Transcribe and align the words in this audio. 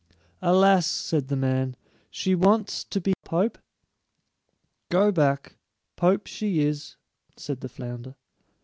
"Alas" 0.41 0.87
said 0.87 1.27
the 1.27 1.35
man, 1.35 1.75
"she 2.09 2.33
wants 2.33 2.83
to 2.83 2.99
be 2.99 3.13
pope." 3.23 3.59
"Go 4.89 5.11
back. 5.11 5.57
Pope 5.95 6.25
she 6.25 6.61
is," 6.61 6.95
said 7.37 7.61
the 7.61 7.69
flounder. 7.69 8.15